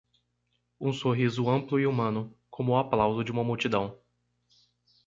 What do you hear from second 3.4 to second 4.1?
multidão.